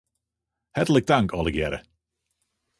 Hertlik 0.77 1.05
tank 1.11 1.37
allegearre. 1.41 1.79